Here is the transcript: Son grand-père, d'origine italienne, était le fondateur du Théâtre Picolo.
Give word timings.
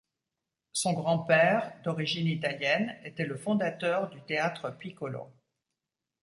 Son 0.71 0.93
grand-père, 0.93 1.75
d'origine 1.83 2.25
italienne, 2.25 2.97
était 3.03 3.23
le 3.27 3.37
fondateur 3.37 4.09
du 4.09 4.19
Théâtre 4.23 4.71
Picolo. 4.71 5.27